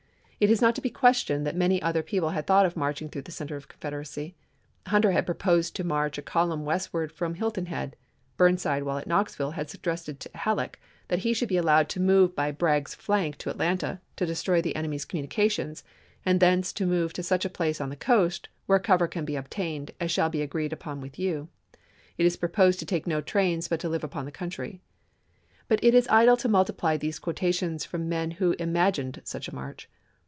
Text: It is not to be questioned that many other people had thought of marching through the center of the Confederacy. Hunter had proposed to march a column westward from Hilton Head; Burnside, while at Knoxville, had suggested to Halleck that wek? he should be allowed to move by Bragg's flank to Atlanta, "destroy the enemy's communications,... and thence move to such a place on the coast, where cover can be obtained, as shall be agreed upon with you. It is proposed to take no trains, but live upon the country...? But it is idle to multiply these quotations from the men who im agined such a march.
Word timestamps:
It 0.43 0.49
is 0.49 0.59
not 0.59 0.73
to 0.73 0.81
be 0.81 0.89
questioned 0.89 1.45
that 1.45 1.55
many 1.55 1.79
other 1.83 2.01
people 2.01 2.31
had 2.31 2.47
thought 2.47 2.65
of 2.65 2.75
marching 2.75 3.09
through 3.09 3.21
the 3.21 3.31
center 3.31 3.57
of 3.57 3.67
the 3.67 3.73
Confederacy. 3.73 4.33
Hunter 4.87 5.11
had 5.11 5.27
proposed 5.27 5.75
to 5.75 5.83
march 5.83 6.17
a 6.17 6.23
column 6.23 6.65
westward 6.65 7.11
from 7.11 7.35
Hilton 7.35 7.67
Head; 7.67 7.95
Burnside, 8.37 8.81
while 8.81 8.97
at 8.97 9.05
Knoxville, 9.05 9.51
had 9.51 9.69
suggested 9.69 10.19
to 10.19 10.31
Halleck 10.33 10.79
that 11.09 11.17
wek? 11.17 11.21
he 11.25 11.33
should 11.35 11.47
be 11.47 11.57
allowed 11.57 11.89
to 11.89 11.99
move 11.99 12.35
by 12.35 12.49
Bragg's 12.49 12.95
flank 12.95 13.37
to 13.37 13.51
Atlanta, 13.51 14.01
"destroy 14.15 14.63
the 14.63 14.75
enemy's 14.75 15.05
communications,... 15.05 15.83
and 16.25 16.39
thence 16.39 16.73
move 16.81 17.13
to 17.13 17.21
such 17.21 17.45
a 17.45 17.47
place 17.47 17.79
on 17.79 17.89
the 17.89 17.95
coast, 17.95 18.49
where 18.65 18.79
cover 18.79 19.07
can 19.07 19.25
be 19.25 19.35
obtained, 19.35 19.91
as 19.99 20.09
shall 20.09 20.29
be 20.31 20.41
agreed 20.41 20.73
upon 20.73 21.01
with 21.01 21.19
you. 21.19 21.49
It 22.17 22.25
is 22.25 22.35
proposed 22.35 22.79
to 22.79 22.85
take 22.87 23.05
no 23.05 23.21
trains, 23.21 23.67
but 23.67 23.83
live 23.83 24.03
upon 24.03 24.25
the 24.25 24.31
country...? 24.31 24.81
But 25.67 25.83
it 25.83 25.93
is 25.93 26.07
idle 26.09 26.37
to 26.37 26.49
multiply 26.49 26.97
these 26.97 27.19
quotations 27.19 27.85
from 27.85 28.05
the 28.05 28.09
men 28.09 28.31
who 28.31 28.55
im 28.57 28.73
agined 28.73 29.21
such 29.27 29.47
a 29.47 29.53
march. 29.53 29.87